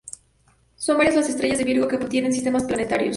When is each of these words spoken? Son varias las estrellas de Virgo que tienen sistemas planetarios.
Son 0.77 0.97
varias 0.97 1.13
las 1.15 1.29
estrellas 1.29 1.59
de 1.59 1.63
Virgo 1.63 1.87
que 1.87 1.99
tienen 1.99 2.33
sistemas 2.33 2.63
planetarios. 2.63 3.09